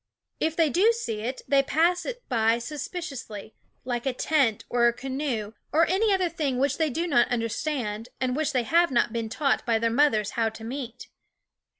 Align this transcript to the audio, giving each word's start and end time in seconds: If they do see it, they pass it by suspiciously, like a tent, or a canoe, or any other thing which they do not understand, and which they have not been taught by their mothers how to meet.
If 0.39 0.55
they 0.55 0.71
do 0.71 0.91
see 0.93 1.19
it, 1.21 1.43
they 1.47 1.61
pass 1.61 2.07
it 2.07 2.27
by 2.27 2.57
suspiciously, 2.57 3.53
like 3.85 4.07
a 4.07 4.13
tent, 4.13 4.65
or 4.67 4.87
a 4.87 4.93
canoe, 4.93 5.53
or 5.71 5.85
any 5.85 6.11
other 6.11 6.27
thing 6.27 6.57
which 6.57 6.79
they 6.79 6.89
do 6.89 7.05
not 7.05 7.27
understand, 7.29 8.09
and 8.19 8.35
which 8.35 8.51
they 8.51 8.63
have 8.63 8.89
not 8.89 9.13
been 9.13 9.29
taught 9.29 9.63
by 9.63 9.77
their 9.77 9.91
mothers 9.91 10.31
how 10.31 10.49
to 10.49 10.63
meet. 10.63 11.07